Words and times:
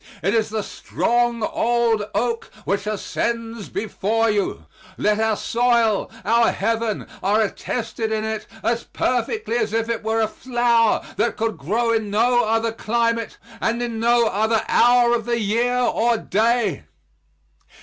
It 0.23 0.33
is 0.33 0.49
the 0.49 0.63
strong 0.63 1.43
old 1.43 2.03
oak 2.15 2.49
which 2.65 2.87
ascends 2.87 3.69
before 3.69 4.31
you; 4.31 4.65
yet 4.97 5.19
our 5.19 5.37
soil, 5.37 6.09
our 6.25 6.51
heaven, 6.51 7.05
are 7.21 7.39
attested 7.41 8.11
in 8.11 8.23
it 8.23 8.47
as 8.63 8.83
perfectly 8.83 9.57
as 9.57 9.73
if 9.73 9.89
it 9.89 10.03
were 10.03 10.19
a 10.21 10.27
flower 10.27 11.03
that 11.17 11.37
could 11.37 11.55
grow 11.55 11.91
in 11.93 12.09
no 12.09 12.43
other 12.45 12.71
climate 12.71 13.37
and 13.61 13.79
in 13.83 13.99
no 13.99 14.25
other 14.25 14.63
hour 14.67 15.13
of 15.13 15.25
the 15.27 15.39
year 15.39 15.77
or 15.77 16.17
day. 16.17 16.85